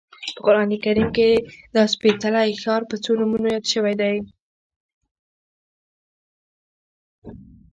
[0.35, 1.29] په قران کریم کې
[1.75, 4.17] دا سپېڅلی ښار په څو نومونو یاد شوی دی.